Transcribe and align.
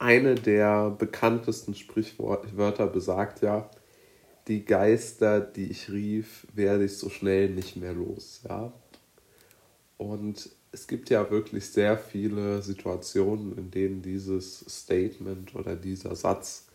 eine 0.00 0.34
der 0.34 0.90
bekanntesten 0.90 1.74
Sprichwörter 1.74 2.86
besagt 2.86 3.42
ja, 3.42 3.70
die 4.48 4.64
Geister, 4.64 5.40
die 5.40 5.70
ich 5.70 5.90
rief, 5.90 6.46
werde 6.54 6.86
ich 6.86 6.96
so 6.96 7.10
schnell 7.10 7.50
nicht 7.50 7.76
mehr 7.76 7.92
los. 7.92 8.40
Ja? 8.48 8.72
Und 9.98 10.50
es 10.72 10.86
gibt 10.86 11.10
ja 11.10 11.30
wirklich 11.30 11.66
sehr 11.66 11.98
viele 11.98 12.62
Situationen, 12.62 13.56
in 13.58 13.70
denen 13.70 14.02
dieses 14.02 14.60
Statement 14.60 15.54
oder 15.54 15.76
dieser 15.76 16.16
Satz 16.16 16.66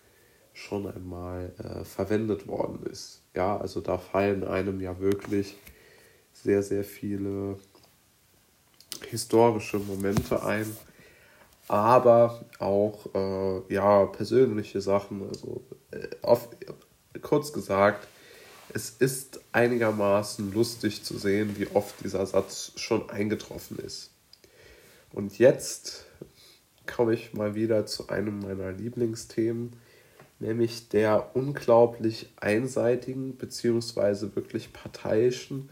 schon 0.53 0.87
einmal 0.87 1.51
äh, 1.57 1.83
verwendet 1.83 2.47
worden 2.47 2.85
ist. 2.89 3.21
Ja, 3.35 3.57
also 3.57 3.81
da 3.81 3.97
fallen 3.97 4.43
einem 4.43 4.79
ja 4.79 4.99
wirklich 4.99 5.57
sehr, 6.31 6.63
sehr 6.63 6.83
viele 6.83 7.57
historische 9.09 9.79
Momente 9.79 10.43
ein, 10.43 10.65
aber 11.67 12.45
auch 12.59 13.07
äh, 13.13 13.73
ja, 13.73 14.05
persönliche 14.05 14.81
Sachen. 14.81 15.27
Also 15.27 15.63
äh, 15.91 16.07
auf, 16.21 16.49
kurz 17.21 17.53
gesagt, 17.53 18.07
es 18.73 18.89
ist 18.89 19.39
einigermaßen 19.51 20.53
lustig 20.53 21.03
zu 21.03 21.17
sehen, 21.17 21.55
wie 21.57 21.67
oft 21.67 22.03
dieser 22.03 22.25
Satz 22.25 22.73
schon 22.75 23.09
eingetroffen 23.09 23.77
ist. 23.79 24.11
Und 25.13 25.37
jetzt 25.39 26.05
komme 26.85 27.13
ich 27.13 27.33
mal 27.33 27.55
wieder 27.55 27.85
zu 27.85 28.09
einem 28.09 28.39
meiner 28.39 28.71
Lieblingsthemen, 28.71 29.73
nämlich 30.39 30.89
der 30.89 31.35
unglaublich 31.35 32.33
einseitigen 32.35 33.37
bzw. 33.37 34.35
wirklich 34.35 34.73
parteiischen 34.73 35.69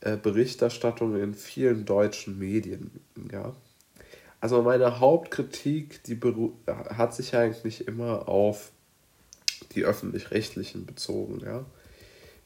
äh, 0.00 0.16
Berichterstattung 0.16 1.20
in 1.20 1.34
vielen 1.34 1.84
deutschen 1.84 2.38
Medien. 2.38 3.00
Ja? 3.32 3.54
Also 4.42 4.60
meine 4.60 4.98
Hauptkritik, 4.98 6.02
die 6.02 6.18
hat 6.66 7.14
sich 7.14 7.36
eigentlich 7.36 7.86
immer 7.86 8.28
auf 8.28 8.72
die 9.70 9.84
öffentlich-rechtlichen 9.84 10.84
bezogen. 10.84 11.38
Ja? 11.44 11.64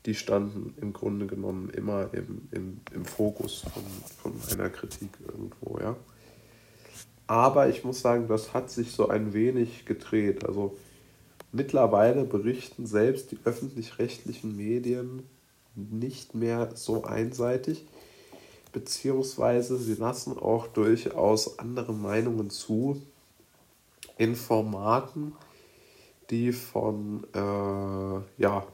Die 0.04 0.14
standen 0.14 0.74
im 0.78 0.92
Grunde 0.92 1.26
genommen 1.26 1.70
immer 1.70 2.10
im, 2.12 2.48
im, 2.50 2.80
im 2.92 3.06
Fokus 3.06 3.64
von, 4.20 4.34
von 4.34 4.58
einer 4.58 4.68
Kritik 4.68 5.08
irgendwo. 5.26 5.78
Ja? 5.80 5.96
Aber 7.28 7.70
ich 7.70 7.82
muss 7.82 8.02
sagen, 8.02 8.28
das 8.28 8.52
hat 8.52 8.70
sich 8.70 8.92
so 8.92 9.08
ein 9.08 9.32
wenig 9.32 9.86
gedreht. 9.86 10.44
Also 10.44 10.76
mittlerweile 11.50 12.24
berichten 12.24 12.86
selbst 12.86 13.30
die 13.30 13.38
öffentlich-rechtlichen 13.46 14.54
Medien 14.54 15.22
nicht 15.74 16.34
mehr 16.34 16.72
so 16.74 17.04
einseitig, 17.04 17.86
beziehungsweise 18.76 19.78
sie 19.78 19.94
lassen 19.94 20.38
auch 20.38 20.66
durchaus 20.66 21.58
andere 21.58 21.94
Meinungen 21.94 22.50
zu 22.50 23.00
in 24.18 24.36
Formaten, 24.36 25.32
die 26.28 26.52
von, 26.52 27.26
äh, 27.32 28.42
ja, 28.42 28.66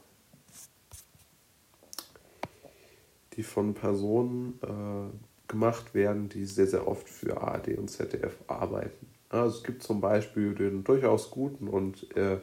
die 3.34 3.44
von 3.44 3.74
Personen 3.74 4.58
äh, 4.64 5.48
gemacht 5.48 5.94
werden, 5.94 6.28
die 6.28 6.46
sehr, 6.46 6.66
sehr 6.66 6.88
oft 6.88 7.08
für 7.08 7.40
ARD 7.40 7.78
und 7.78 7.88
ZDF 7.88 8.34
arbeiten. 8.48 9.06
Also 9.28 9.58
es 9.58 9.62
gibt 9.62 9.84
zum 9.84 10.00
Beispiel 10.00 10.56
den 10.56 10.82
durchaus 10.82 11.30
guten 11.30 11.68
und 11.68 12.16
äh, 12.16 12.38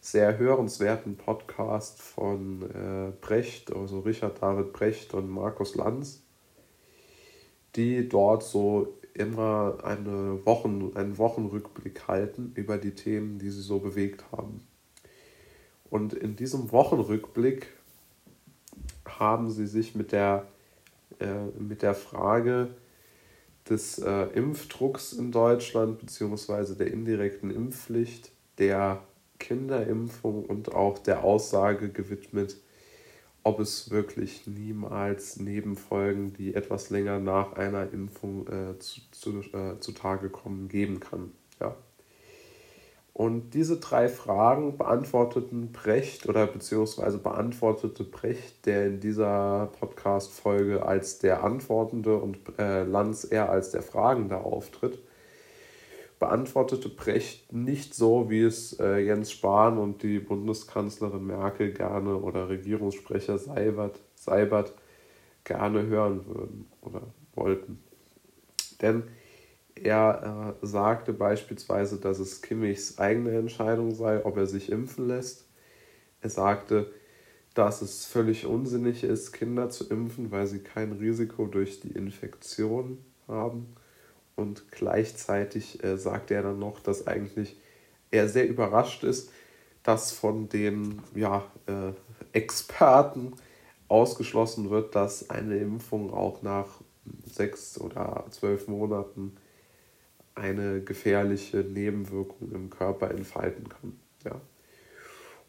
sehr 0.00 0.38
hörenswerten 0.38 1.16
Podcast 1.16 2.02
von 2.02 2.62
äh, 2.62 3.12
Brecht, 3.20 3.72
also 3.72 4.00
Richard 4.00 4.42
David 4.42 4.72
Brecht 4.72 5.14
und 5.14 5.30
Markus 5.30 5.76
Lanz, 5.76 6.24
die 7.76 8.08
dort 8.08 8.42
so 8.42 8.94
immer 9.14 9.78
eine 9.82 10.44
Wochen, 10.44 10.92
einen 10.94 11.18
Wochenrückblick 11.18 12.08
halten 12.08 12.52
über 12.54 12.78
die 12.78 12.92
Themen, 12.92 13.38
die 13.38 13.50
sie 13.50 13.62
so 13.62 13.78
bewegt 13.78 14.24
haben. 14.32 14.60
Und 15.90 16.14
in 16.14 16.36
diesem 16.36 16.70
Wochenrückblick 16.72 17.68
haben 19.06 19.50
sie 19.50 19.66
sich 19.66 19.94
mit 19.94 20.12
der, 20.12 20.46
äh, 21.18 21.46
mit 21.58 21.82
der 21.82 21.94
Frage 21.94 22.68
des 23.68 23.98
äh, 23.98 24.22
Impfdrucks 24.34 25.12
in 25.12 25.32
Deutschland 25.32 25.98
bzw. 25.98 26.74
der 26.74 26.92
indirekten 26.92 27.50
Impfpflicht, 27.50 28.30
der 28.58 29.02
Kinderimpfung 29.38 30.44
und 30.44 30.74
auch 30.74 30.98
der 30.98 31.24
Aussage 31.24 31.88
gewidmet, 31.88 32.56
ob 33.42 33.60
es 33.60 33.90
wirklich 33.90 34.46
niemals 34.46 35.38
Nebenfolgen, 35.38 36.32
die 36.34 36.54
etwas 36.54 36.90
länger 36.90 37.18
nach 37.18 37.52
einer 37.54 37.92
Impfung 37.92 38.46
äh, 38.48 38.78
zu, 38.78 39.00
zu, 39.10 39.40
äh, 39.56 39.78
zutage 39.80 40.28
kommen, 40.28 40.68
geben 40.68 41.00
kann. 41.00 41.32
Ja. 41.60 41.74
Und 43.12 43.50
diese 43.54 43.78
drei 43.78 44.08
Fragen 44.08 44.78
beantworteten 44.78 45.72
Brecht 45.72 46.28
oder 46.28 46.46
beziehungsweise 46.46 47.18
beantwortete 47.18 48.04
Brecht, 48.04 48.66
der 48.66 48.86
in 48.86 49.00
dieser 49.00 49.70
Podcast-Folge 49.78 50.84
als 50.84 51.18
der 51.18 51.42
Antwortende 51.42 52.16
und 52.16 52.38
äh, 52.58 52.84
Lanz 52.84 53.26
eher 53.30 53.50
als 53.50 53.70
der 53.70 53.82
Fragende 53.82 54.38
auftritt 54.38 54.98
beantwortete 56.20 56.90
Brecht 56.90 57.50
nicht 57.52 57.94
so, 57.94 58.28
wie 58.28 58.42
es 58.42 58.78
äh, 58.78 58.98
Jens 58.98 59.32
Spahn 59.32 59.78
und 59.78 60.02
die 60.02 60.20
Bundeskanzlerin 60.20 61.26
Merkel 61.26 61.72
gerne 61.72 62.14
oder 62.16 62.50
Regierungssprecher 62.50 63.38
Seibert, 63.38 63.98
Seibert 64.14 64.74
gerne 65.44 65.86
hören 65.86 66.26
würden 66.26 66.66
oder 66.82 67.02
wollten. 67.34 67.82
Denn 68.82 69.04
er 69.74 70.56
äh, 70.62 70.66
sagte 70.66 71.14
beispielsweise, 71.14 71.98
dass 71.98 72.18
es 72.18 72.42
Kimmichs 72.42 72.98
eigene 72.98 73.36
Entscheidung 73.38 73.94
sei, 73.94 74.24
ob 74.24 74.36
er 74.36 74.46
sich 74.46 74.70
impfen 74.70 75.08
lässt. 75.08 75.48
Er 76.20 76.28
sagte, 76.28 76.92
dass 77.54 77.80
es 77.80 78.04
völlig 78.04 78.44
unsinnig 78.44 79.04
ist, 79.04 79.32
Kinder 79.32 79.70
zu 79.70 79.88
impfen, 79.88 80.30
weil 80.30 80.46
sie 80.46 80.58
kein 80.60 80.92
Risiko 80.92 81.46
durch 81.46 81.80
die 81.80 81.92
Infektion 81.92 82.98
haben 83.26 83.74
und 84.40 84.72
gleichzeitig 84.72 85.84
äh, 85.84 85.96
sagt 85.98 86.30
er 86.30 86.42
dann 86.42 86.58
noch, 86.58 86.80
dass 86.80 87.06
eigentlich 87.06 87.56
er 88.10 88.28
sehr 88.28 88.48
überrascht 88.48 89.04
ist, 89.04 89.30
dass 89.82 90.12
von 90.12 90.48
den 90.48 91.02
ja, 91.14 91.44
äh, 91.66 91.92
Experten 92.32 93.34
ausgeschlossen 93.88 94.70
wird, 94.70 94.94
dass 94.94 95.30
eine 95.30 95.58
Impfung 95.58 96.12
auch 96.12 96.42
nach 96.42 96.68
sechs 97.26 97.80
oder 97.80 98.24
zwölf 98.30 98.68
Monaten 98.68 99.36
eine 100.34 100.80
gefährliche 100.80 101.58
Nebenwirkung 101.58 102.52
im 102.52 102.70
Körper 102.70 103.10
entfalten 103.10 103.68
kann. 103.68 104.00
Ja. 104.24 104.40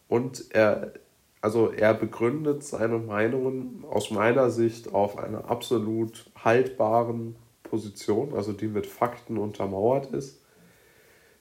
Und 0.07 0.53
er, 0.53 0.93
also 1.39 1.71
er 1.71 1.93
begründet 1.93 2.63
seine 2.63 2.97
Meinungen 2.97 3.85
aus 3.89 4.11
meiner 4.11 4.49
Sicht 4.49 4.93
auf 4.93 5.17
einer 5.17 5.49
absolut 5.49 6.29
haltbaren 6.43 7.35
Position, 7.71 8.33
also 8.33 8.51
die 8.51 8.67
mit 8.67 8.85
Fakten 8.85 9.37
untermauert 9.37 10.13
ist. 10.13 10.41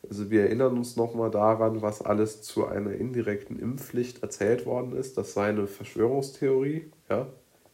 Also 0.08 0.30
wir 0.30 0.44
erinnern 0.44 0.78
uns 0.78 0.96
nochmal 0.96 1.30
daran, 1.30 1.82
was 1.82 2.00
alles 2.00 2.40
zu 2.40 2.66
einer 2.66 2.92
indirekten 2.92 3.58
Impfpflicht 3.58 4.22
erzählt 4.22 4.64
worden 4.64 4.96
ist. 4.96 5.18
Das 5.18 5.34
sei 5.34 5.48
eine 5.48 5.66
Verschwörungstheorie. 5.66 6.90
Ja? 7.10 7.26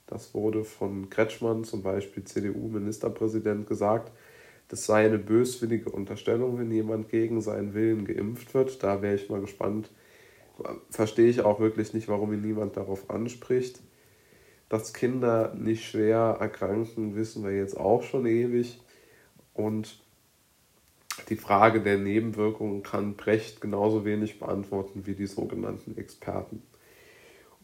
Das 0.07 0.35
wurde 0.35 0.65
von 0.65 1.11
Kretschmann, 1.11 1.65
zum 1.65 1.83
Beispiel 1.83 2.25
CDU-Ministerpräsident, 2.25 3.67
gesagt. 3.67 4.11
Das 4.69 4.87
sei 4.87 5.05
eine 5.05 5.19
böswillige 5.19 5.91
Unterstellung, 5.91 6.59
wenn 6.59 6.73
jemand 6.73 7.11
gegen 7.11 7.41
seinen 7.41 7.75
Willen 7.75 8.05
geimpft 8.07 8.55
wird. 8.55 8.83
Da 8.83 9.03
wäre 9.03 9.15
ich 9.15 9.29
mal 9.29 9.41
gespannt. 9.41 9.91
Verstehe 10.91 11.29
ich 11.29 11.43
auch 11.43 11.61
wirklich 11.61 11.93
nicht, 11.93 12.09
warum 12.09 12.33
ihn 12.33 12.41
niemand 12.41 12.77
darauf 12.77 13.11
anspricht. 13.11 13.81
Dass 14.69 14.93
Kinder 14.93 15.55
nicht 15.55 15.85
schwer 15.85 16.39
erkranken, 16.41 17.15
wissen 17.15 17.45
wir 17.45 17.57
jetzt 17.57 17.77
auch 17.77 18.03
schon 18.03 18.27
ewig. 18.27 18.81
Und 19.55 20.01
die 21.29 21.37
Frage 21.37 21.81
der 21.81 21.99
Nebenwirkungen 21.99 22.83
kann 22.83 23.17
Brecht 23.17 23.61
genauso 23.61 24.05
wenig 24.05 24.39
beantworten 24.39 25.07
wie 25.07 25.15
die 25.15 25.27
sogenannten 25.27 25.97
Experten. 25.97 26.63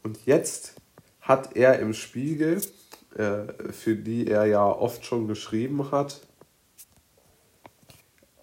Und 0.03 0.27
jetzt 0.27 0.77
hat 1.21 1.57
er 1.57 1.79
im 1.79 1.93
Spiegel, 1.93 2.61
äh, 3.17 3.73
für 3.73 3.95
die 3.95 4.27
er 4.27 4.47
ja 4.47 4.67
oft 4.67 5.05
schon 5.05 5.29
geschrieben 5.29 5.91
hat, 5.91 6.27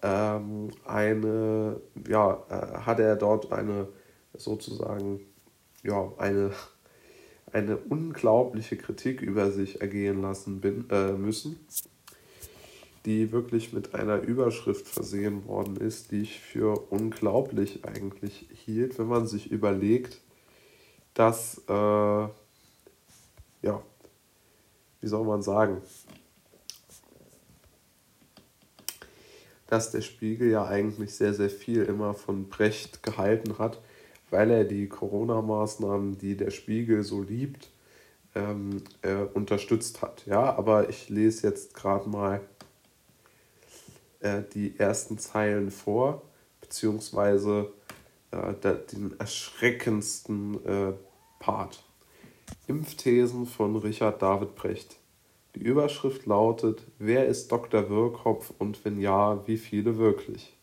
ähm, 0.02 0.70
eine, 0.86 1.80
ja, 2.08 2.42
äh, 2.48 2.78
hat 2.80 3.00
er 3.00 3.16
dort 3.16 3.52
eine 3.52 3.88
sozusagen, 4.34 5.20
ja, 5.82 6.10
eine 6.16 6.52
eine 7.52 7.76
unglaubliche 7.76 8.76
Kritik 8.76 9.22
über 9.22 9.50
sich 9.50 9.80
ergehen 9.80 10.22
lassen 10.22 10.60
bin, 10.60 10.88
äh, 10.90 11.12
müssen, 11.12 11.58
die 13.04 13.32
wirklich 13.32 13.72
mit 13.72 13.94
einer 13.94 14.20
Überschrift 14.20 14.86
versehen 14.86 15.46
worden 15.46 15.76
ist, 15.76 16.10
die 16.10 16.22
ich 16.22 16.40
für 16.40 16.78
unglaublich 16.90 17.84
eigentlich 17.84 18.48
hielt, 18.52 18.98
wenn 18.98 19.08
man 19.08 19.26
sich 19.26 19.50
überlegt, 19.50 20.20
dass, 21.14 21.62
äh, 21.68 21.72
ja, 21.72 22.32
wie 25.00 25.08
soll 25.08 25.24
man 25.24 25.42
sagen, 25.42 25.80
dass 29.66 29.92
der 29.92 30.02
Spiegel 30.02 30.50
ja 30.50 30.66
eigentlich 30.66 31.14
sehr, 31.14 31.32
sehr 31.32 31.48
viel 31.48 31.84
immer 31.84 32.12
von 32.12 32.48
Brecht 32.48 33.02
gehalten 33.02 33.58
hat, 33.58 33.80
weil 34.30 34.50
er 34.50 34.64
die 34.64 34.88
Corona-Maßnahmen, 34.88 36.18
die 36.18 36.36
der 36.36 36.50
Spiegel 36.50 37.02
so 37.02 37.22
liebt, 37.22 37.70
ähm, 38.34 38.82
äh, 39.02 39.24
unterstützt 39.34 40.02
hat. 40.02 40.24
Ja, 40.26 40.56
aber 40.56 40.88
ich 40.88 41.08
lese 41.08 41.48
jetzt 41.48 41.74
gerade 41.74 42.08
mal 42.08 42.40
äh, 44.20 44.42
die 44.54 44.78
ersten 44.78 45.18
Zeilen 45.18 45.70
vor, 45.70 46.22
beziehungsweise 46.60 47.72
äh, 48.30 48.54
der, 48.62 48.74
den 48.74 49.18
erschreckendsten 49.18 50.64
äh, 50.64 50.92
Part. 51.38 51.82
Impfthesen 52.66 53.46
von 53.46 53.76
Richard 53.76 54.22
David 54.22 54.54
Brecht. 54.54 54.96
Die 55.56 55.60
Überschrift 55.60 56.26
lautet: 56.26 56.84
Wer 56.98 57.26
ist 57.26 57.50
Dr. 57.50 57.88
Wirkopf 57.90 58.52
und 58.58 58.84
wenn 58.84 59.00
ja, 59.00 59.46
wie 59.46 59.56
viele 59.56 59.98
wirklich? 59.98 60.56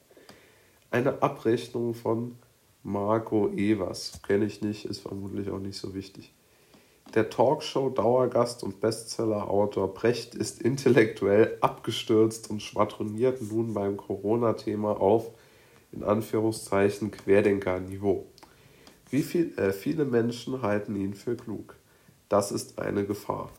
Eine 0.89 1.21
Abrechnung 1.21 1.93
von 1.93 2.37
Marco 2.87 3.49
Evers. 3.49 4.21
Kenne 4.25 4.45
ich 4.45 4.61
nicht, 4.61 4.85
ist 4.85 5.01
vermutlich 5.01 5.49
auch 5.49 5.59
nicht 5.59 5.77
so 5.77 5.93
wichtig. 5.93 6.33
Der 7.13 7.29
Talkshow-Dauergast 7.29 8.63
und 8.63 8.79
Bestseller-Autor 8.79 9.93
Brecht 9.93 10.35
ist 10.35 10.61
intellektuell 10.61 11.57
abgestürzt 11.59 12.49
und 12.49 12.61
schwadroniert 12.63 13.41
nun 13.41 13.73
beim 13.73 13.97
Corona-Thema 13.97 15.01
auf, 15.01 15.31
in 15.91 16.03
Anführungszeichen, 16.03 17.11
Querdenker-Niveau. 17.11 18.25
Wie 19.09 19.21
viel, 19.21 19.57
äh, 19.59 19.73
viele 19.73 20.05
Menschen 20.05 20.61
halten 20.61 20.95
ihn 20.95 21.13
für 21.13 21.35
klug. 21.35 21.75
Das 22.29 22.53
ist 22.53 22.79
eine 22.79 23.05
Gefahr. 23.05 23.51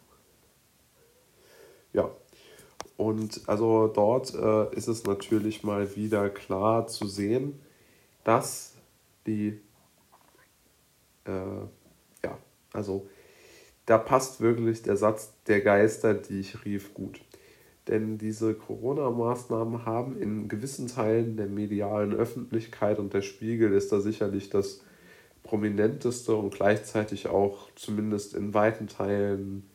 Ja, 1.92 2.10
und 2.96 3.42
also 3.46 3.88
dort 3.88 4.34
äh, 4.34 4.74
ist 4.74 4.88
es 4.88 5.04
natürlich 5.04 5.64
mal 5.64 5.96
wieder 5.96 6.30
klar 6.30 6.86
zu 6.86 7.06
sehen, 7.06 7.60
dass 8.24 8.77
die, 9.26 9.60
äh, 11.24 11.60
ja, 12.24 12.38
also 12.72 13.08
da 13.86 13.98
passt 13.98 14.40
wirklich 14.40 14.82
der 14.82 14.96
Satz 14.96 15.32
der 15.46 15.60
Geister, 15.60 16.14
die 16.14 16.40
ich 16.40 16.64
rief, 16.64 16.92
gut. 16.94 17.20
Denn 17.88 18.18
diese 18.18 18.54
Corona-Maßnahmen 18.54 19.86
haben 19.86 20.20
in 20.20 20.48
gewissen 20.48 20.88
Teilen 20.88 21.38
der 21.38 21.46
medialen 21.46 22.12
Öffentlichkeit 22.12 22.98
und 22.98 23.14
der 23.14 23.22
Spiegel 23.22 23.72
ist 23.72 23.90
da 23.90 24.00
sicherlich 24.00 24.50
das 24.50 24.82
prominenteste 25.42 26.36
und 26.36 26.54
gleichzeitig 26.54 27.28
auch 27.28 27.70
zumindest 27.74 28.34
in 28.34 28.52
weiten 28.52 28.88
Teilen 28.88 29.70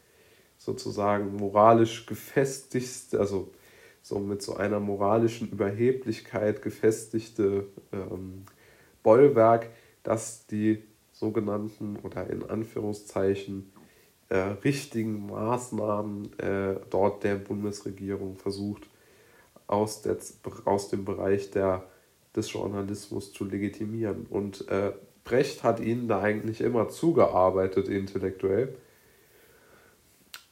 sozusagen 0.60 1.36
moralisch 1.36 2.06
gefestigste, 2.06 3.20
also 3.20 3.52
so 4.04 4.20
mit 4.20 4.44
so 4.44 4.56
einer 4.56 4.80
moralischen 4.80 5.50
Überheblichkeit 5.50 6.62
gefestigte 6.62 7.66
ähm, 7.92 8.44
Bollwerk, 9.04 9.70
dass 10.02 10.48
die 10.48 10.84
sogenannten 11.12 11.98
oder 11.98 12.30
in 12.30 12.44
Anführungszeichen 12.44 13.72
äh, 14.30 14.38
richtigen 14.38 15.28
Maßnahmen 15.28 16.40
äh, 16.40 16.76
dort 16.90 17.24
der 17.24 17.36
Bundesregierung 17.36 18.38
versucht, 18.38 18.90
aus, 19.68 20.02
der, 20.02 20.18
aus 20.66 20.90
dem 20.90 21.06
Bereich 21.06 21.52
der, 21.52 21.84
des 22.36 22.52
Journalismus 22.52 23.32
zu 23.32 23.46
legitimieren. 23.46 24.26
Und 24.30 24.68
äh, 24.70 24.92
Brecht 25.24 25.64
hat 25.64 25.80
ihnen 25.80 26.08
da 26.08 26.22
eigentlich 26.22 26.62
immer 26.62 26.90
zugearbeitet 26.90 27.88
intellektuell. 27.88 28.76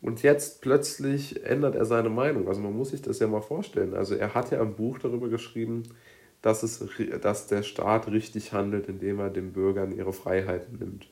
Und 0.01 0.23
jetzt 0.23 0.61
plötzlich 0.61 1.45
ändert 1.45 1.75
er 1.75 1.85
seine 1.85 2.09
Meinung. 2.09 2.47
Also 2.47 2.61
man 2.61 2.75
muss 2.75 2.89
sich 2.89 3.01
das 3.01 3.19
ja 3.19 3.27
mal 3.27 3.41
vorstellen. 3.41 3.93
Also 3.93 4.15
er 4.15 4.33
hat 4.33 4.51
ja 4.51 4.61
ein 4.61 4.75
Buch 4.75 4.97
darüber 4.97 5.29
geschrieben, 5.29 5.83
dass, 6.41 6.63
es, 6.63 6.83
dass 7.21 7.47
der 7.47 7.63
Staat 7.63 8.07
richtig 8.07 8.53
handelt, 8.53 8.87
indem 8.87 9.19
er 9.19 9.29
den 9.29 9.53
Bürgern 9.53 9.95
ihre 9.95 10.13
Freiheiten 10.13 10.77
nimmt. 10.79 11.07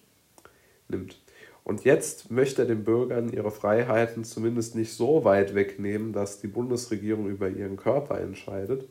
nimmt. 0.88 1.20
Und 1.64 1.84
jetzt 1.84 2.31
möchte 2.31 2.64
er 2.64 2.68
den 2.68 2.84
Bürgern 2.84 3.31
ihre 3.31 3.52
Freiheiten 3.52 4.24
zumindest 4.24 4.76
nicht 4.76 4.94
so 4.94 5.24
weit 5.24 5.54
wegnehmen, 5.54 6.14
dass 6.14 6.40
die 6.40 6.48
Bundesregierung 6.48 7.28
über 7.28 7.48
ihren 7.48 7.78
Körper 7.78 8.20
entscheidet. 8.20 8.88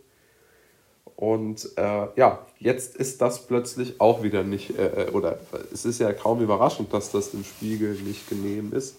Und 1.17 1.71
äh, 1.77 2.07
ja, 2.15 2.47
jetzt 2.61 2.95
ist 2.95 3.21
das 3.21 3.49
plötzlich 3.49 4.01
auch 4.01 4.23
wieder 4.23 4.45
nicht, 4.45 4.79
äh, 4.79 5.07
äh 5.07 5.11
oder 5.11 5.41
es 5.73 5.85
ist 5.85 5.99
ja 5.99 6.13
kaum 6.13 6.41
überraschend, 6.41 6.93
dass 6.93 7.11
das 7.11 7.33
dem 7.33 7.43
Spiegel 7.43 7.95
nicht 7.95 8.29
genehm 8.29 8.73
ist. 8.73 8.99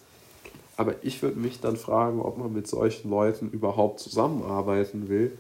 Aber 0.75 0.95
ich 1.01 1.21
würde 1.21 1.39
mich 1.39 1.61
dann 1.61 1.77
fragen, 1.77 2.19
ob 2.19 2.37
man 2.37 2.51
mit 2.51 2.67
solchen 2.67 3.09
Leuten 3.09 3.49
überhaupt 3.49 4.01
zusammenarbeiten 4.01 5.07
will, 5.07 5.37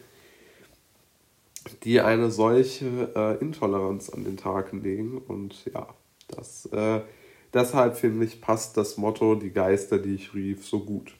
die 1.83 2.01
eine 2.01 2.31
solche 2.31 3.11
äh, 3.15 3.37
Intoleranz 3.41 4.09
an 4.09 4.23
den 4.23 4.37
Tag 4.37 4.71
legen. 4.73 5.17
Und 5.17 5.65
ja, 5.73 5.87
das, 6.27 6.65
äh, 6.67 7.01
deshalb 7.53 7.97
finde 7.97 8.25
ich, 8.25 8.41
passt 8.41 8.77
das 8.77 8.97
Motto, 8.97 9.35
die 9.35 9.51
Geister, 9.51 9.99
die 9.99 10.15
ich 10.15 10.33
rief, 10.33 10.65
so 10.65 10.79
gut. 10.79 11.13